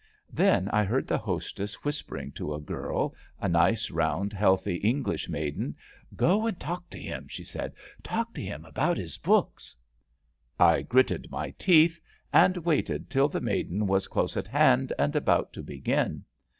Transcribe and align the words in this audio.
Then 0.33 0.67
I 0.69 0.83
heard 0.83 1.07
the 1.07 1.19
hostess 1.19 1.83
whispering 1.83 2.31
to 2.31 2.55
a 2.55 2.59
girl, 2.59 3.13
a 3.39 3.47
nice, 3.47 3.91
round, 3.91 4.33
healthy 4.33 4.77
English 4.77 5.29
maiden. 5.29 5.75
'* 5.95 6.15
Go 6.15 6.47
and 6.47 6.59
talk 6.59 6.89
to 6.89 6.99
him,'' 6.99 7.27
she 7.27 7.43
said. 7.43 7.73
*' 7.89 8.01
Talk 8.01 8.33
to 8.33 8.41
him 8.41 8.65
about 8.65 8.97
his 8.97 9.19
books." 9.19 9.77
I 10.59 10.81
gritted 10.81 11.29
my 11.29 11.51
teeth, 11.51 12.01
and 12.33 12.57
waited 12.65 13.11
till 13.11 13.27
the 13.27 13.41
maiden 13.41 13.85
was 13.85 14.07
close 14.07 14.35
at 14.35 14.47
hand 14.47 14.91
and 14.97 15.15
about 15.15 15.53
to 15.53 15.61
begin. 15.61 16.25